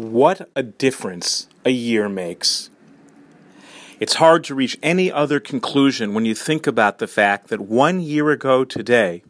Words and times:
What 0.00 0.48
a 0.56 0.62
difference 0.62 1.46
a 1.62 1.68
year 1.68 2.08
makes. 2.08 2.70
It's 4.00 4.14
hard 4.14 4.44
to 4.44 4.54
reach 4.54 4.78
any 4.82 5.12
other 5.12 5.38
conclusion 5.38 6.14
when 6.14 6.24
you 6.24 6.34
think 6.34 6.66
about 6.66 7.00
the 7.00 7.06
fact 7.06 7.48
that 7.48 7.60
one 7.60 8.00
year 8.00 8.30
ago 8.30 8.64
today, 8.64 9.22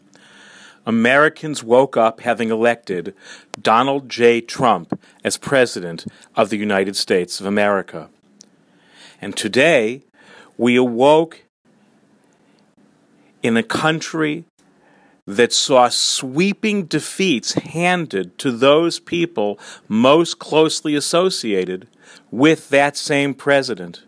Americans 0.87 1.65
woke 1.65 1.97
up 1.97 2.21
having 2.21 2.51
elected 2.51 3.17
Donald 3.61 4.09
J. 4.09 4.41
Trump 4.41 4.97
as 5.25 5.37
President 5.37 6.07
of 6.37 6.51
the 6.51 6.57
United 6.57 6.95
States 6.95 7.41
of 7.41 7.47
America. 7.47 8.09
And 9.21 9.37
today, 9.37 10.03
we 10.57 10.77
awoke 10.77 11.43
in 13.43 13.57
a 13.57 13.65
country 13.65 14.45
that 15.37 15.53
saw 15.53 15.89
sweeping 15.89 16.87
defeats 16.87 17.53
handed 17.53 18.37
to 18.39 18.51
those 18.51 18.99
people 18.99 19.59
most 19.89 20.39
closely 20.39 20.95
associated 20.95 21.87
with 22.31 22.69
that 22.71 22.97
same 22.97 23.33
president. 23.33 24.05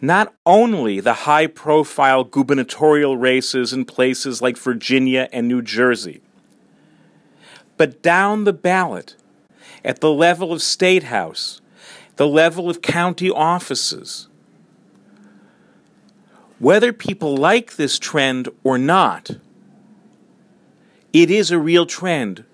Not 0.00 0.34
only 0.44 1.00
the 1.00 1.24
high 1.24 1.46
profile 1.46 2.24
gubernatorial 2.24 3.16
races 3.16 3.72
in 3.72 3.84
places 3.84 4.42
like 4.42 4.56
Virginia 4.56 5.28
and 5.32 5.48
New 5.48 5.62
Jersey, 5.62 6.20
but 7.76 8.02
down 8.02 8.44
the 8.44 8.52
ballot, 8.52 9.16
at 9.82 10.00
the 10.00 10.12
level 10.12 10.52
of 10.52 10.60
state 10.60 11.04
house, 11.04 11.62
the 12.16 12.28
level 12.28 12.68
of 12.68 12.82
county 12.82 13.30
offices. 13.30 14.28
Whether 16.58 16.92
people 16.92 17.34
like 17.34 17.76
this 17.76 17.98
trend 17.98 18.50
or 18.62 18.76
not, 18.76 19.30
it 21.12 21.30
is 21.30 21.50
a 21.50 21.58
real 21.58 21.86
trend, 21.86 22.44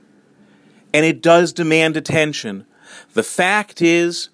and 0.94 1.04
it 1.04 1.22
does 1.22 1.52
demand 1.52 1.96
attention. 1.96 2.66
The 3.14 3.22
fact 3.22 3.82
is, 3.82 4.30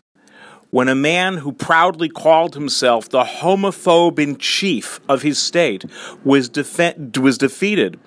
when 0.71 0.89
a 0.89 0.95
man 0.95 1.39
who 1.39 1.53
proudly 1.53 2.09
called 2.09 2.55
himself 2.55 3.09
the 3.09 3.25
homophobe 3.25 4.19
in 4.19 4.39
chief 4.39 5.01
of 5.09 5.23
his 5.23 5.39
state 5.39 5.85
was, 6.25 6.49
defe- 6.49 7.19
was 7.19 7.37
defeated 7.37 7.99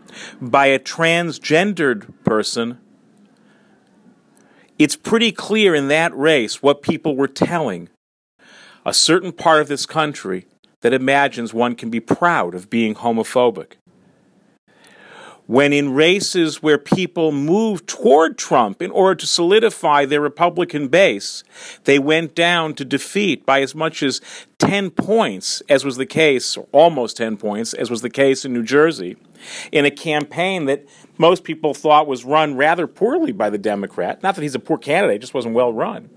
by 0.41 0.67
a 0.67 0.79
transgendered 0.79 2.11
person, 2.23 2.79
it's 4.79 4.95
pretty 4.95 5.31
clear 5.31 5.75
in 5.75 5.89
that 5.89 6.15
race 6.15 6.63
what 6.63 6.81
people 6.81 7.15
were 7.15 7.27
telling 7.27 7.89
a 8.85 8.93
certain 8.93 9.31
part 9.31 9.61
of 9.61 9.67
this 9.67 9.85
country 9.85 10.45
that 10.81 10.93
imagines 10.93 11.53
one 11.53 11.75
can 11.75 11.89
be 11.89 11.99
proud 11.99 12.53
of 12.53 12.69
being 12.69 12.95
homophobic 12.95 13.73
when 15.47 15.73
in 15.73 15.93
races 15.93 16.63
where 16.63 16.77
people 16.77 17.31
moved 17.31 17.87
toward 17.87 18.37
Trump 18.37 18.81
in 18.81 18.91
order 18.91 19.15
to 19.15 19.27
solidify 19.27 20.05
their 20.05 20.21
Republican 20.21 20.87
base, 20.87 21.43
they 21.83 21.99
went 21.99 22.33
down 22.33 22.73
to 22.73 22.85
defeat 22.85 23.45
by 23.45 23.61
as 23.61 23.75
much 23.75 24.01
as 24.01 24.21
10 24.57 24.89
points, 24.91 25.61
as 25.69 25.85
was 25.85 25.97
the 25.97 26.05
case, 26.05 26.57
or 26.57 26.67
almost 26.71 27.17
10 27.17 27.37
points, 27.37 27.73
as 27.73 27.89
was 27.89 28.01
the 28.01 28.09
case 28.09 28.45
in 28.45 28.53
New 28.53 28.63
Jersey, 28.63 29.17
in 29.71 29.85
a 29.85 29.91
campaign 29.91 30.65
that 30.65 30.87
most 31.17 31.43
people 31.43 31.73
thought 31.73 32.07
was 32.07 32.25
run 32.25 32.55
rather 32.55 32.87
poorly 32.87 33.31
by 33.31 33.49
the 33.49 33.57
Democrat. 33.57 34.23
Not 34.23 34.35
that 34.35 34.41
he's 34.41 34.55
a 34.55 34.59
poor 34.59 34.77
candidate, 34.77 35.21
just 35.21 35.33
wasn't 35.33 35.53
well 35.53 35.71
run. 35.71 36.09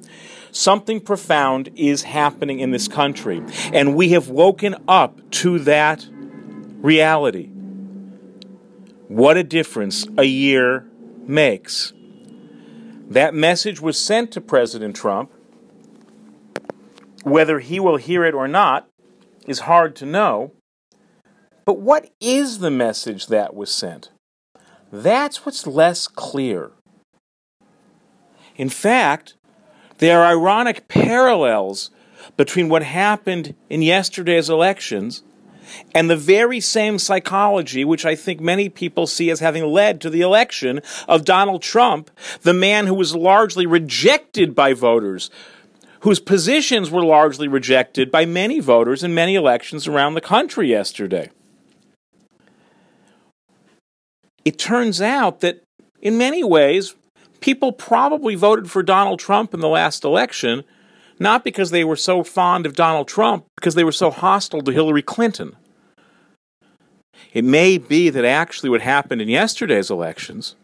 Something 0.50 1.00
profound 1.00 1.68
is 1.76 2.02
happening 2.02 2.60
in 2.60 2.70
this 2.70 2.88
country, 2.88 3.42
and 3.72 3.94
we 3.94 4.10
have 4.10 4.28
woken 4.30 4.76
up 4.88 5.30
to 5.32 5.58
that 5.60 6.06
reality. 6.80 7.50
What 9.08 9.38
a 9.38 9.42
difference 9.42 10.06
a 10.18 10.24
year 10.24 10.84
makes. 11.26 11.94
That 13.08 13.32
message 13.32 13.80
was 13.80 13.98
sent 13.98 14.32
to 14.32 14.40
President 14.42 14.94
Trump. 14.94 15.32
Whether 17.22 17.60
he 17.60 17.80
will 17.80 17.96
hear 17.96 18.26
it 18.26 18.34
or 18.34 18.47
not 18.47 18.86
is 19.47 19.60
hard 19.60 19.97
to 19.97 20.06
know. 20.06 20.52
But 21.64 21.80
what 21.80 22.10
is 22.20 22.58
the 22.58 22.70
message 22.70 23.28
that 23.28 23.54
was 23.54 23.70
sent? 23.70 24.10
That's 24.92 25.47
what's 25.47 25.66
less 25.66 26.06
clear. 26.06 26.72
In 28.56 28.68
fact, 28.68 29.34
there 29.98 30.20
are 30.20 30.32
ironic 30.32 30.86
parallels 30.86 31.91
between 32.36 32.68
what 32.68 32.82
happened 32.82 33.54
in 33.70 33.80
yesterday's 33.80 34.50
elections 34.50 35.22
and 35.94 36.08
the 36.08 36.16
very 36.16 36.60
same 36.60 36.98
psychology, 36.98 37.84
which 37.84 38.04
I 38.04 38.14
think 38.14 38.40
many 38.40 38.68
people 38.68 39.06
see 39.06 39.30
as 39.30 39.40
having 39.40 39.64
led 39.64 40.00
to 40.00 40.10
the 40.10 40.20
election 40.20 40.80
of 41.06 41.24
Donald 41.24 41.62
Trump, 41.62 42.10
the 42.42 42.54
man 42.54 42.86
who 42.86 42.94
was 42.94 43.14
largely 43.14 43.66
rejected 43.66 44.54
by 44.54 44.72
voters, 44.72 45.30
whose 46.00 46.20
positions 46.20 46.90
were 46.90 47.04
largely 47.04 47.48
rejected 47.48 48.10
by 48.10 48.24
many 48.24 48.60
voters 48.60 49.02
in 49.02 49.14
many 49.14 49.34
elections 49.34 49.86
around 49.86 50.14
the 50.14 50.20
country 50.20 50.68
yesterday. 50.68 51.30
It 54.44 54.58
turns 54.58 55.00
out 55.00 55.40
that 55.40 55.62
in 56.00 56.16
many 56.16 56.42
ways, 56.42 56.94
people 57.40 57.72
probably 57.72 58.34
voted 58.34 58.70
for 58.70 58.82
Donald 58.82 59.18
Trump 59.18 59.52
in 59.52 59.60
the 59.60 59.68
last 59.68 60.04
election 60.04 60.64
not 61.18 61.44
because 61.44 61.70
they 61.70 61.84
were 61.84 61.96
so 61.96 62.22
fond 62.22 62.66
of 62.66 62.74
Donald 62.74 63.08
Trump, 63.08 63.46
because 63.56 63.74
they 63.74 63.84
were 63.84 63.92
so 63.92 64.10
hostile 64.10 64.62
to 64.62 64.72
Hillary 64.72 65.02
Clinton. 65.02 65.56
It 67.33 67.44
may 67.44 67.78
be 67.78 68.11
that 68.11 68.25
actually 68.25 68.71
what 68.71 68.81
happened 68.81 69.21
in 69.21 69.28
yesterday's 69.28 69.91
elections 69.91 70.56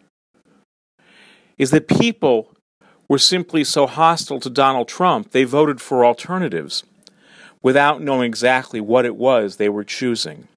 is 1.59 1.71
that 1.71 1.89
people 1.89 2.51
were 3.09 3.19
simply 3.19 3.65
so 3.65 3.87
hostile 3.87 4.41
to 4.41 4.51
Donald 4.51 4.89
Trump, 4.89 5.31
they 5.31 5.45
voted 5.45 5.81
for 5.81 6.05
alternatives 6.05 6.85
without 7.63 8.01
knowing 8.01 8.27
exactly 8.27 8.81
what 8.81 9.05
it 9.05 9.17
was 9.17 9.57
they 9.57 9.69
were 9.69 9.85
choosing. 9.85 10.49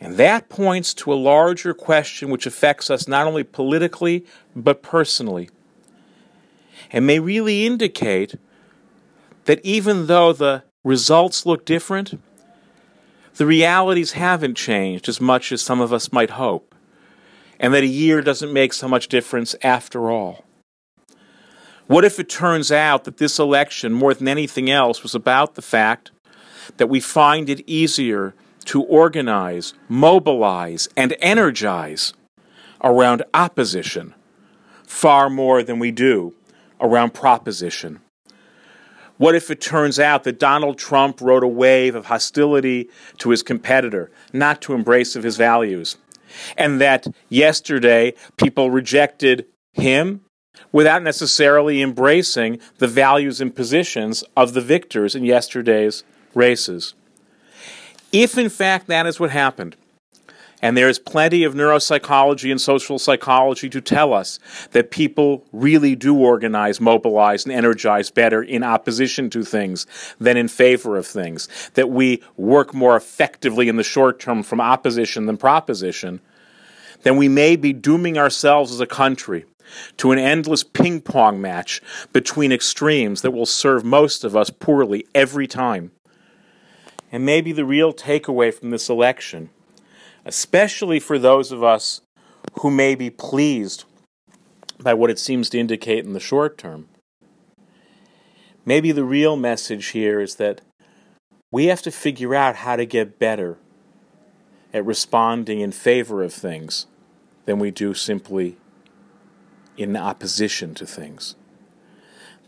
And 0.00 0.16
that 0.18 0.48
points 0.48 0.92
to 0.94 1.12
a 1.12 1.14
larger 1.14 1.72
question 1.72 2.28
which 2.28 2.46
affects 2.46 2.90
us 2.90 3.08
not 3.08 3.26
only 3.26 3.44
politically, 3.44 4.26
but 4.54 4.82
personally, 4.82 5.48
and 6.92 7.06
may 7.06 7.18
really 7.18 7.66
indicate 7.66 8.36
that 9.46 9.64
even 9.64 10.06
though 10.06 10.32
the 10.32 10.64
results 10.84 11.46
look 11.46 11.64
different, 11.64 12.20
the 13.36 13.46
realities 13.46 14.12
haven't 14.12 14.56
changed 14.56 15.08
as 15.08 15.20
much 15.20 15.52
as 15.52 15.60
some 15.60 15.80
of 15.80 15.92
us 15.92 16.12
might 16.12 16.30
hope, 16.30 16.74
and 17.60 17.74
that 17.74 17.82
a 17.82 17.86
year 17.86 18.22
doesn't 18.22 18.52
make 18.52 18.72
so 18.72 18.88
much 18.88 19.08
difference 19.08 19.54
after 19.62 20.10
all. 20.10 20.44
What 21.86 22.04
if 22.04 22.18
it 22.18 22.28
turns 22.28 22.72
out 22.72 23.04
that 23.04 23.18
this 23.18 23.38
election, 23.38 23.92
more 23.92 24.14
than 24.14 24.26
anything 24.26 24.70
else, 24.70 25.02
was 25.02 25.14
about 25.14 25.54
the 25.54 25.62
fact 25.62 26.10
that 26.78 26.88
we 26.88 26.98
find 26.98 27.48
it 27.48 27.62
easier 27.68 28.34
to 28.64 28.82
organize, 28.82 29.74
mobilize, 29.88 30.88
and 30.96 31.14
energize 31.20 32.12
around 32.82 33.22
opposition 33.32 34.14
far 34.82 35.30
more 35.30 35.62
than 35.62 35.78
we 35.78 35.90
do 35.92 36.34
around 36.80 37.14
proposition? 37.14 38.00
What 39.18 39.34
if 39.34 39.50
it 39.50 39.60
turns 39.60 39.98
out 39.98 40.24
that 40.24 40.38
Donald 40.38 40.78
Trump 40.78 41.20
rode 41.20 41.42
a 41.42 41.48
wave 41.48 41.94
of 41.94 42.06
hostility 42.06 42.90
to 43.18 43.30
his 43.30 43.42
competitor, 43.42 44.10
not 44.32 44.60
to 44.62 44.74
embrace 44.74 45.16
of 45.16 45.22
his 45.22 45.36
values? 45.36 45.96
And 46.56 46.80
that 46.80 47.06
yesterday 47.28 48.14
people 48.36 48.70
rejected 48.70 49.46
him 49.72 50.22
without 50.72 51.02
necessarily 51.02 51.80
embracing 51.80 52.58
the 52.78 52.88
values 52.88 53.40
and 53.40 53.54
positions 53.54 54.24
of 54.36 54.52
the 54.52 54.60
victors 54.60 55.14
in 55.14 55.24
yesterday's 55.24 56.04
races. 56.34 56.94
If 58.12 58.36
in 58.36 58.48
fact 58.48 58.86
that 58.86 59.06
is 59.06 59.18
what 59.18 59.30
happened, 59.30 59.76
and 60.66 60.76
there 60.76 60.88
is 60.88 60.98
plenty 60.98 61.44
of 61.44 61.54
neuropsychology 61.54 62.50
and 62.50 62.60
social 62.60 62.98
psychology 62.98 63.70
to 63.70 63.80
tell 63.80 64.12
us 64.12 64.40
that 64.72 64.90
people 64.90 65.46
really 65.52 65.94
do 65.94 66.18
organize, 66.18 66.80
mobilize, 66.80 67.44
and 67.44 67.54
energize 67.54 68.10
better 68.10 68.42
in 68.42 68.64
opposition 68.64 69.30
to 69.30 69.44
things 69.44 69.86
than 70.18 70.36
in 70.36 70.48
favor 70.48 70.96
of 70.96 71.06
things. 71.06 71.48
That 71.74 71.90
we 71.90 72.20
work 72.36 72.74
more 72.74 72.96
effectively 72.96 73.68
in 73.68 73.76
the 73.76 73.84
short 73.84 74.18
term 74.18 74.42
from 74.42 74.60
opposition 74.60 75.26
than 75.26 75.36
proposition. 75.36 76.20
Then 77.04 77.16
we 77.16 77.28
may 77.28 77.54
be 77.54 77.72
dooming 77.72 78.18
ourselves 78.18 78.72
as 78.72 78.80
a 78.80 78.88
country 78.88 79.44
to 79.98 80.10
an 80.10 80.18
endless 80.18 80.64
ping 80.64 81.00
pong 81.00 81.40
match 81.40 81.80
between 82.12 82.50
extremes 82.50 83.22
that 83.22 83.30
will 83.30 83.46
serve 83.46 83.84
most 83.84 84.24
of 84.24 84.34
us 84.34 84.50
poorly 84.50 85.06
every 85.14 85.46
time. 85.46 85.92
And 87.12 87.24
maybe 87.24 87.52
the 87.52 87.64
real 87.64 87.94
takeaway 87.94 88.52
from 88.52 88.70
this 88.70 88.88
election 88.88 89.50
especially 90.26 91.00
for 91.00 91.18
those 91.18 91.52
of 91.52 91.62
us 91.64 92.02
who 92.60 92.70
may 92.70 92.94
be 92.94 93.08
pleased 93.08 93.84
by 94.80 94.92
what 94.92 95.08
it 95.08 95.18
seems 95.18 95.48
to 95.48 95.58
indicate 95.58 96.04
in 96.04 96.12
the 96.12 96.20
short 96.20 96.58
term. 96.58 96.88
Maybe 98.66 98.92
the 98.92 99.04
real 99.04 99.36
message 99.36 99.86
here 99.88 100.20
is 100.20 100.34
that 100.34 100.60
we 101.52 101.66
have 101.66 101.80
to 101.82 101.92
figure 101.92 102.34
out 102.34 102.56
how 102.56 102.76
to 102.76 102.84
get 102.84 103.18
better 103.18 103.56
at 104.74 104.84
responding 104.84 105.60
in 105.60 105.72
favor 105.72 106.22
of 106.22 106.34
things 106.34 106.86
than 107.44 107.60
we 107.60 107.70
do 107.70 107.94
simply 107.94 108.56
in 109.76 109.96
opposition 109.96 110.74
to 110.74 110.84
things. 110.86 111.36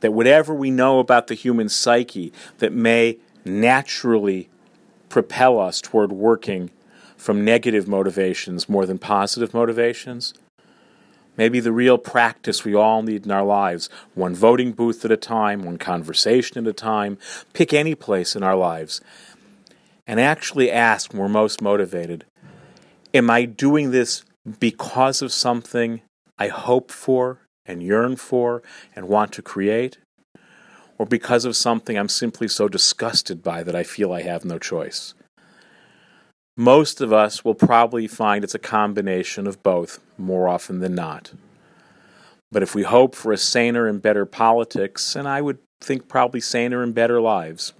that 0.00 0.12
whatever 0.12 0.54
we 0.54 0.70
know 0.70 0.98
about 0.98 1.26
the 1.26 1.34
human 1.34 1.68
psyche 1.68 2.32
that 2.58 2.72
may 2.72 3.18
naturally 3.44 4.48
propel 5.08 5.58
us 5.58 5.80
toward 5.80 6.12
working 6.12 6.70
from 7.18 7.44
negative 7.44 7.88
motivations 7.88 8.68
more 8.68 8.86
than 8.86 8.98
positive 8.98 9.52
motivations, 9.52 10.32
maybe 11.36 11.60
the 11.60 11.72
real 11.72 11.98
practice 11.98 12.64
we 12.64 12.74
all 12.74 13.02
need 13.02 13.26
in 13.26 13.32
our 13.32 13.44
lives, 13.44 13.90
one 14.14 14.34
voting 14.34 14.72
booth 14.72 15.04
at 15.04 15.10
a 15.10 15.16
time, 15.16 15.64
one 15.64 15.76
conversation 15.76 16.58
at 16.58 16.70
a 16.70 16.72
time, 16.72 17.18
pick 17.52 17.74
any 17.74 17.94
place 17.94 18.36
in 18.36 18.42
our 18.42 18.56
lives, 18.56 19.00
and 20.06 20.20
actually 20.20 20.70
ask 20.70 21.12
when 21.12 21.20
we're 21.20 21.28
most 21.28 21.60
motivated 21.60 22.24
Am 23.14 23.30
I 23.30 23.46
doing 23.46 23.90
this 23.90 24.22
because 24.60 25.22
of 25.22 25.32
something 25.32 26.02
I 26.38 26.48
hope 26.48 26.90
for 26.90 27.40
and 27.64 27.82
yearn 27.82 28.16
for 28.16 28.62
and 28.94 29.08
want 29.08 29.32
to 29.32 29.42
create? 29.42 29.98
Or 30.98 31.06
because 31.06 31.44
of 31.44 31.56
something 31.56 31.96
I'm 31.96 32.08
simply 32.08 32.48
so 32.48 32.68
disgusted 32.68 33.42
by 33.42 33.62
that 33.62 33.74
I 33.74 33.82
feel 33.82 34.12
I 34.12 34.22
have 34.22 34.44
no 34.44 34.58
choice? 34.58 35.14
Most 36.58 37.00
of 37.00 37.12
us 37.12 37.44
will 37.44 37.54
probably 37.54 38.08
find 38.08 38.42
it's 38.42 38.52
a 38.52 38.58
combination 38.58 39.46
of 39.46 39.62
both 39.62 40.00
more 40.18 40.48
often 40.48 40.80
than 40.80 40.92
not. 40.92 41.32
But 42.50 42.64
if 42.64 42.74
we 42.74 42.82
hope 42.82 43.14
for 43.14 43.30
a 43.30 43.36
saner 43.36 43.86
and 43.86 44.02
better 44.02 44.26
politics, 44.26 45.14
and 45.14 45.28
I 45.28 45.40
would 45.40 45.58
think 45.80 46.08
probably 46.08 46.40
saner 46.40 46.82
and 46.82 46.92
better 46.92 47.20
lives, 47.20 47.74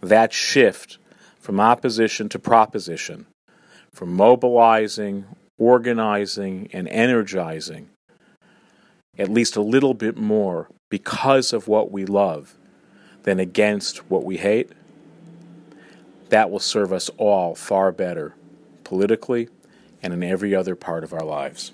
that 0.00 0.32
shift 0.32 0.98
from 1.40 1.58
opposition 1.58 2.28
to 2.28 2.38
proposition, 2.38 3.26
from 3.92 4.14
mobilizing, 4.14 5.24
organizing, 5.58 6.70
and 6.72 6.86
energizing 6.88 7.88
at 9.18 9.28
least 9.28 9.56
a 9.56 9.60
little 9.60 9.94
bit 9.94 10.16
more 10.16 10.68
because 10.88 11.52
of 11.52 11.66
what 11.66 11.90
we 11.90 12.04
love 12.04 12.54
than 13.24 13.40
against 13.40 14.08
what 14.08 14.24
we 14.24 14.36
hate, 14.36 14.70
that 16.34 16.50
will 16.50 16.58
serve 16.58 16.92
us 16.92 17.10
all 17.16 17.54
far 17.54 17.92
better 17.92 18.34
politically 18.82 19.48
and 20.02 20.12
in 20.12 20.20
every 20.24 20.52
other 20.52 20.74
part 20.74 21.04
of 21.04 21.12
our 21.12 21.24
lives. 21.24 21.70